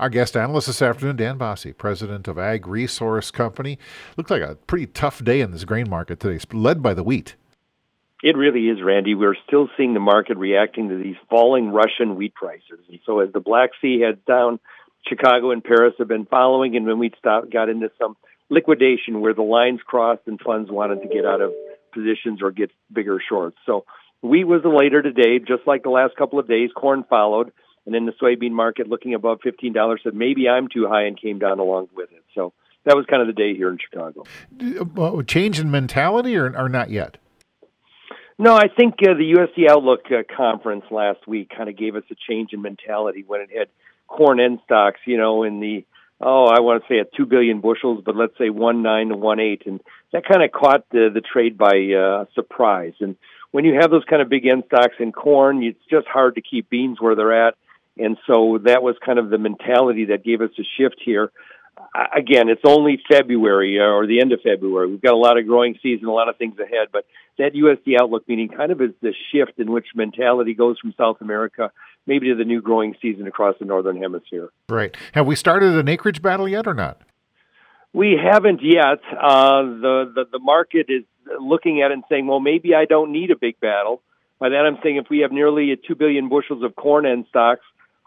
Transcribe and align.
Our 0.00 0.08
guest 0.08 0.36
analyst 0.36 0.66
this 0.66 0.82
afternoon, 0.82 1.16
Dan 1.16 1.38
Basse, 1.38 1.66
president 1.76 2.26
of 2.26 2.38
Ag 2.38 2.66
Resource 2.66 3.30
Company. 3.30 3.78
Looks 4.16 4.30
like 4.30 4.42
a 4.42 4.56
pretty 4.66 4.86
tough 4.86 5.22
day 5.22 5.40
in 5.40 5.50
this 5.50 5.64
grain 5.64 5.88
market 5.88 6.20
today, 6.20 6.42
led 6.52 6.82
by 6.82 6.94
the 6.94 7.02
wheat. 7.02 7.36
It 8.22 8.36
really 8.36 8.68
is, 8.68 8.80
Randy. 8.82 9.14
We're 9.14 9.36
still 9.46 9.68
seeing 9.76 9.94
the 9.94 10.00
market 10.00 10.38
reacting 10.38 10.88
to 10.88 10.96
these 10.96 11.16
falling 11.28 11.70
Russian 11.70 12.16
wheat 12.16 12.34
prices. 12.34 12.78
And 12.88 13.00
so 13.04 13.20
as 13.20 13.32
the 13.32 13.40
Black 13.40 13.70
Sea 13.80 14.00
heads 14.00 14.20
down, 14.26 14.60
Chicago 15.06 15.50
and 15.50 15.62
Paris 15.62 15.94
have 15.98 16.08
been 16.08 16.26
following, 16.26 16.76
and 16.76 16.86
when 16.86 16.98
we 16.98 17.12
stopped, 17.18 17.52
got 17.52 17.68
into 17.68 17.90
some 17.98 18.16
liquidation 18.48 19.20
where 19.20 19.34
the 19.34 19.42
lines 19.42 19.80
crossed 19.84 20.22
and 20.26 20.40
funds 20.40 20.70
wanted 20.70 21.02
to 21.02 21.08
get 21.08 21.26
out 21.26 21.40
of 21.40 21.52
positions 21.92 22.40
or 22.42 22.50
get 22.52 22.70
bigger 22.92 23.20
shorts. 23.28 23.56
So 23.66 23.84
wheat 24.20 24.44
was 24.44 24.62
the 24.62 24.68
later 24.68 25.02
today, 25.02 25.38
just 25.40 25.66
like 25.66 25.82
the 25.82 25.90
last 25.90 26.16
couple 26.16 26.38
of 26.38 26.46
days. 26.46 26.70
Corn 26.76 27.04
followed, 27.10 27.52
and 27.86 27.94
then 27.94 28.06
the 28.06 28.12
soybean 28.12 28.52
market 28.52 28.88
looking 28.88 29.14
above 29.14 29.40
fifteen 29.42 29.72
dollars 29.72 30.00
said 30.02 30.14
maybe 30.14 30.48
I'm 30.48 30.68
too 30.68 30.86
high 30.88 31.04
and 31.04 31.20
came 31.20 31.38
down 31.38 31.58
along 31.58 31.88
with 31.94 32.10
it. 32.12 32.22
So 32.34 32.52
that 32.84 32.96
was 32.96 33.06
kind 33.06 33.22
of 33.22 33.28
the 33.28 33.32
day 33.32 33.54
here 33.54 33.70
in 33.70 33.78
Chicago. 33.78 34.24
Uh, 34.96 35.22
change 35.22 35.60
in 35.60 35.70
mentality, 35.70 36.36
or, 36.36 36.56
or 36.56 36.68
not 36.68 36.90
yet? 36.90 37.18
No, 38.38 38.56
I 38.56 38.68
think 38.68 38.94
uh, 39.02 39.14
the 39.14 39.34
USDA 39.36 39.70
Outlook 39.70 40.00
uh, 40.10 40.22
conference 40.36 40.84
last 40.90 41.26
week 41.28 41.50
kind 41.56 41.68
of 41.68 41.76
gave 41.76 41.94
us 41.94 42.02
a 42.10 42.14
change 42.28 42.52
in 42.52 42.62
mentality 42.62 43.24
when 43.26 43.40
it 43.40 43.50
had 43.56 43.68
corn 44.08 44.40
end 44.40 44.58
stocks, 44.64 45.00
you 45.06 45.16
know, 45.16 45.44
in 45.44 45.60
the 45.60 45.84
oh, 46.20 46.46
I 46.46 46.60
want 46.60 46.82
to 46.82 46.88
say 46.88 47.00
at 47.00 47.12
two 47.12 47.26
billion 47.26 47.60
bushels, 47.60 48.02
but 48.04 48.16
let's 48.16 48.36
say 48.38 48.48
one 48.48 48.82
nine 48.82 49.08
to 49.08 49.16
one 49.16 49.40
eight, 49.40 49.62
and 49.66 49.80
that 50.12 50.24
kind 50.26 50.42
of 50.42 50.50
caught 50.52 50.88
the 50.90 51.10
the 51.12 51.20
trade 51.20 51.58
by 51.58 51.92
uh, 51.92 52.24
surprise. 52.34 52.94
And 53.00 53.16
when 53.50 53.64
you 53.64 53.74
have 53.80 53.90
those 53.90 54.04
kind 54.08 54.22
of 54.22 54.28
big 54.28 54.46
end 54.46 54.64
stocks 54.66 54.96
in 54.98 55.12
corn, 55.12 55.62
it's 55.62 55.84
just 55.90 56.06
hard 56.06 56.36
to 56.36 56.42
keep 56.42 56.70
beans 56.70 57.00
where 57.00 57.14
they're 57.14 57.46
at. 57.46 57.54
And 57.98 58.16
so 58.26 58.58
that 58.64 58.82
was 58.82 58.96
kind 59.04 59.18
of 59.18 59.30
the 59.30 59.38
mentality 59.38 60.06
that 60.06 60.24
gave 60.24 60.40
us 60.40 60.50
a 60.58 60.62
shift 60.76 60.96
here 61.04 61.30
again, 62.14 62.48
it's 62.48 62.62
only 62.64 63.00
February 63.10 63.78
uh, 63.80 63.84
or 63.84 64.06
the 64.06 64.20
end 64.20 64.32
of 64.32 64.40
February. 64.42 64.88
We've 64.88 65.00
got 65.00 65.14
a 65.14 65.18
lot 65.18 65.38
of 65.38 65.46
growing 65.46 65.78
season, 65.82 66.06
a 66.06 66.12
lot 66.12 66.28
of 66.28 66.36
things 66.36 66.58
ahead, 66.58 66.88
but 66.92 67.06
that 67.38 67.54
USDA 67.54 68.00
outlook 68.00 68.28
meeting 68.28 68.48
kind 68.48 68.72
of 68.72 68.80
is 68.80 68.90
the 69.00 69.14
shift 69.32 69.58
in 69.58 69.70
which 69.70 69.86
mentality 69.94 70.54
goes 70.54 70.78
from 70.78 70.94
South 70.96 71.20
America 71.20 71.70
maybe 72.06 72.28
to 72.28 72.34
the 72.34 72.44
new 72.44 72.60
growing 72.60 72.94
season 73.00 73.26
across 73.26 73.54
the 73.60 73.64
northern 73.64 73.96
hemisphere. 73.96 74.50
Right. 74.68 74.96
Have 75.12 75.26
we 75.26 75.36
started 75.36 75.74
an 75.74 75.88
acreage 75.88 76.20
battle 76.20 76.48
yet 76.48 76.66
or 76.66 76.74
not? 76.74 77.00
We 77.92 78.18
haven't 78.20 78.60
yet. 78.62 79.00
Uh, 79.12 79.62
the, 79.62 80.12
the 80.14 80.24
the 80.32 80.38
market 80.38 80.86
is 80.88 81.04
looking 81.38 81.82
at 81.82 81.90
it 81.90 81.94
and 81.94 82.04
saying, 82.08 82.26
well, 82.26 82.40
maybe 82.40 82.74
I 82.74 82.86
don't 82.86 83.12
need 83.12 83.30
a 83.30 83.36
big 83.36 83.60
battle. 83.60 84.02
By 84.40 84.48
that, 84.48 84.66
I'm 84.66 84.78
saying 84.82 84.96
if 84.96 85.06
we 85.08 85.20
have 85.20 85.30
nearly 85.30 85.78
two 85.86 85.94
billion 85.94 86.28
bushels 86.28 86.64
of 86.64 86.74
corn 86.74 87.06
end 87.06 87.26
stocks, 87.28 87.62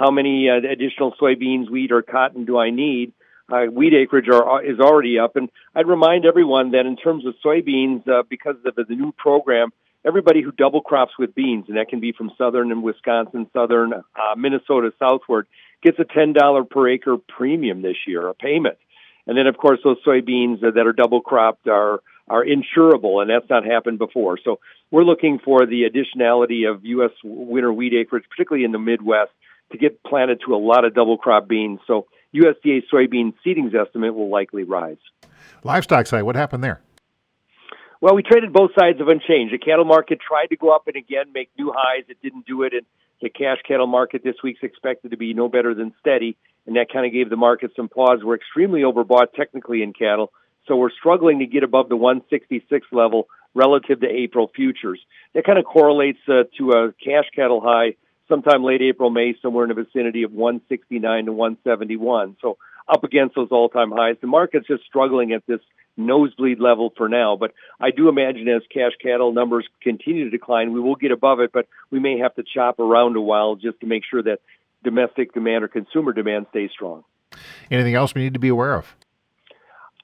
how 0.00 0.10
many 0.10 0.50
uh, 0.50 0.56
additional 0.56 1.14
soybeans, 1.20 1.70
wheat, 1.70 1.92
or 1.92 2.02
cotton 2.02 2.44
do 2.44 2.58
I 2.58 2.70
need? 2.70 3.12
uh, 3.50 3.64
wheat 3.66 3.94
acreage 3.94 4.28
are, 4.28 4.62
is 4.62 4.78
already 4.78 5.18
up. 5.18 5.36
And 5.36 5.50
I'd 5.74 5.86
remind 5.86 6.24
everyone 6.24 6.72
that 6.72 6.86
in 6.86 6.96
terms 6.96 7.26
of 7.26 7.34
soybeans, 7.44 8.06
uh, 8.08 8.22
because 8.28 8.56
of 8.64 8.74
the 8.74 8.94
new 8.94 9.12
program, 9.12 9.70
everybody 10.04 10.42
who 10.42 10.52
double 10.52 10.80
crops 10.80 11.12
with 11.18 11.34
beans, 11.34 11.66
and 11.68 11.76
that 11.76 11.88
can 11.88 12.00
be 12.00 12.12
from 12.12 12.30
southern 12.38 12.70
and 12.70 12.82
Wisconsin, 12.82 13.48
southern 13.52 13.92
uh, 13.92 14.02
Minnesota 14.36 14.92
southward, 14.98 15.46
gets 15.82 15.98
a 15.98 16.04
$10 16.04 16.70
per 16.70 16.88
acre 16.88 17.16
premium 17.16 17.82
this 17.82 17.96
year, 18.06 18.26
a 18.28 18.34
payment. 18.34 18.78
And 19.26 19.36
then, 19.36 19.46
of 19.46 19.56
course, 19.56 19.80
those 19.84 19.98
soybeans 20.06 20.60
that 20.60 20.86
are 20.86 20.92
double 20.92 21.20
cropped 21.20 21.68
are 21.68 22.00
are 22.28 22.44
insurable, 22.44 23.20
and 23.20 23.28
that's 23.28 23.50
not 23.50 23.64
happened 23.64 23.98
before. 23.98 24.38
So 24.44 24.60
we're 24.92 25.02
looking 25.02 25.40
for 25.40 25.66
the 25.66 25.82
additionality 25.82 26.70
of 26.70 26.84
U.S. 26.84 27.10
winter 27.24 27.72
wheat 27.72 27.92
acreage, 27.92 28.22
particularly 28.30 28.64
in 28.64 28.70
the 28.70 28.78
Midwest, 28.78 29.32
to 29.72 29.78
get 29.78 30.02
planted 30.02 30.40
to 30.46 30.54
a 30.54 30.58
lot 30.58 30.84
of 30.84 30.94
double 30.94 31.18
crop 31.18 31.48
beans. 31.48 31.80
So 31.86 32.06
USDA 32.34 32.82
soybean 32.92 33.34
seedings 33.44 33.74
estimate 33.74 34.14
will 34.14 34.30
likely 34.30 34.64
rise. 34.64 34.98
Livestock 35.64 36.06
side, 36.06 36.22
what 36.22 36.36
happened 36.36 36.64
there? 36.64 36.80
Well, 38.00 38.14
we 38.14 38.22
traded 38.22 38.52
both 38.52 38.70
sides 38.78 39.00
of 39.00 39.08
unchanged. 39.08 39.52
The 39.52 39.58
cattle 39.58 39.84
market 39.84 40.20
tried 40.26 40.46
to 40.46 40.56
go 40.56 40.74
up 40.74 40.86
and 40.86 40.96
again 40.96 41.32
make 41.34 41.50
new 41.58 41.72
highs. 41.74 42.04
It 42.08 42.16
didn't 42.22 42.46
do 42.46 42.62
it, 42.62 42.72
and 42.72 42.86
the 43.20 43.28
cash 43.28 43.58
cattle 43.68 43.86
market 43.86 44.22
this 44.24 44.36
week's 44.42 44.62
expected 44.62 45.10
to 45.10 45.18
be 45.18 45.34
no 45.34 45.48
better 45.48 45.74
than 45.74 45.92
steady, 46.00 46.38
and 46.66 46.76
that 46.76 46.86
kind 46.90 47.04
of 47.04 47.12
gave 47.12 47.28
the 47.28 47.36
market 47.36 47.72
some 47.76 47.88
pause. 47.88 48.20
We're 48.24 48.36
extremely 48.36 48.80
overbought 48.80 49.34
technically 49.36 49.82
in 49.82 49.92
cattle, 49.92 50.32
so 50.66 50.76
we're 50.76 50.90
struggling 50.90 51.40
to 51.40 51.46
get 51.46 51.62
above 51.62 51.90
the 51.90 51.96
166 51.96 52.86
level 52.90 53.28
relative 53.54 54.00
to 54.00 54.08
April 54.08 54.50
futures. 54.54 55.00
That 55.34 55.44
kind 55.44 55.58
of 55.58 55.66
correlates 55.66 56.20
uh, 56.26 56.44
to 56.56 56.70
a 56.70 56.92
cash 57.04 57.26
cattle 57.34 57.60
high 57.60 57.96
sometime 58.30 58.64
late 58.64 58.80
April, 58.80 59.10
May, 59.10 59.34
somewhere 59.42 59.64
in 59.64 59.68
the 59.68 59.82
vicinity 59.82 60.22
of 60.22 60.32
169 60.32 61.26
to 61.26 61.32
171. 61.32 62.36
So 62.40 62.56
up 62.88 63.04
against 63.04 63.34
those 63.34 63.48
all-time 63.50 63.90
highs. 63.90 64.16
The 64.20 64.26
market's 64.26 64.66
just 64.66 64.84
struggling 64.84 65.32
at 65.32 65.46
this 65.46 65.60
nosebleed 65.96 66.60
level 66.60 66.92
for 66.96 67.08
now, 67.08 67.36
but 67.36 67.52
I 67.78 67.90
do 67.90 68.08
imagine 68.08 68.48
as 68.48 68.62
cash 68.72 68.92
cattle 69.02 69.32
numbers 69.32 69.66
continue 69.82 70.24
to 70.24 70.30
decline, 70.30 70.72
we 70.72 70.80
will 70.80 70.96
get 70.96 71.12
above 71.12 71.40
it, 71.40 71.52
but 71.52 71.66
we 71.90 71.98
may 71.98 72.18
have 72.18 72.34
to 72.36 72.42
chop 72.42 72.78
around 72.78 73.16
a 73.16 73.20
while 73.20 73.56
just 73.56 73.80
to 73.80 73.86
make 73.86 74.04
sure 74.08 74.22
that 74.22 74.40
domestic 74.82 75.34
demand 75.34 75.64
or 75.64 75.68
consumer 75.68 76.12
demand 76.12 76.46
stays 76.50 76.70
strong. 76.72 77.04
Anything 77.70 77.94
else 77.94 78.14
we 78.14 78.22
need 78.22 78.34
to 78.34 78.40
be 78.40 78.48
aware 78.48 78.74
of? 78.74 78.94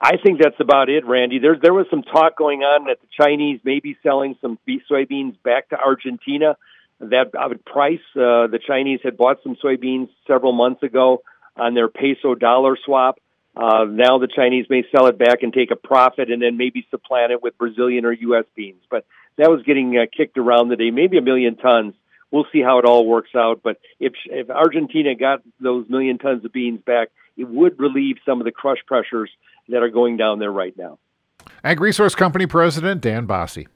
I 0.00 0.16
think 0.16 0.40
that's 0.40 0.60
about 0.60 0.88
it, 0.88 1.04
Randy. 1.06 1.40
There, 1.40 1.56
there 1.60 1.74
was 1.74 1.86
some 1.90 2.02
talk 2.02 2.36
going 2.36 2.60
on 2.60 2.84
that 2.84 2.98
the 3.00 3.08
Chinese 3.20 3.60
may 3.64 3.80
be 3.80 3.96
selling 4.02 4.36
some 4.40 4.58
soybeans 4.68 5.36
back 5.42 5.70
to 5.70 5.76
Argentina 5.76 6.56
that 7.00 7.32
price. 7.64 8.00
Uh, 8.14 8.46
the 8.48 8.60
Chinese 8.64 9.00
had 9.02 9.16
bought 9.16 9.38
some 9.42 9.56
soybeans 9.56 10.08
several 10.26 10.52
months 10.52 10.82
ago 10.82 11.22
on 11.56 11.74
their 11.74 11.88
peso 11.88 12.34
dollar 12.34 12.76
swap. 12.84 13.18
Uh, 13.56 13.84
now 13.84 14.18
the 14.18 14.28
Chinese 14.28 14.66
may 14.70 14.84
sell 14.92 15.06
it 15.06 15.18
back 15.18 15.42
and 15.42 15.52
take 15.52 15.70
a 15.70 15.76
profit 15.76 16.30
and 16.30 16.40
then 16.40 16.56
maybe 16.56 16.86
supplant 16.90 17.32
it 17.32 17.42
with 17.42 17.58
Brazilian 17.58 18.04
or 18.04 18.12
U.S. 18.12 18.44
beans. 18.54 18.82
But 18.88 19.04
that 19.36 19.50
was 19.50 19.62
getting 19.62 19.96
uh, 19.96 20.06
kicked 20.14 20.38
around 20.38 20.68
today, 20.68 20.90
maybe 20.90 21.18
a 21.18 21.22
million 21.22 21.56
tons. 21.56 21.94
We'll 22.30 22.46
see 22.52 22.60
how 22.60 22.78
it 22.78 22.84
all 22.84 23.06
works 23.06 23.30
out. 23.34 23.60
But 23.62 23.80
if, 23.98 24.12
if 24.26 24.50
Argentina 24.50 25.14
got 25.14 25.42
those 25.60 25.88
million 25.88 26.18
tons 26.18 26.44
of 26.44 26.52
beans 26.52 26.80
back, 26.84 27.08
it 27.36 27.48
would 27.48 27.80
relieve 27.80 28.16
some 28.26 28.40
of 28.40 28.44
the 28.44 28.52
crush 28.52 28.78
pressures 28.86 29.30
that 29.68 29.82
are 29.82 29.88
going 29.88 30.16
down 30.18 30.38
there 30.38 30.52
right 30.52 30.76
now. 30.76 30.98
Ag 31.64 31.80
Resource 31.80 32.14
Company 32.14 32.46
President 32.46 33.00
Dan 33.00 33.26
Basse. 33.26 33.66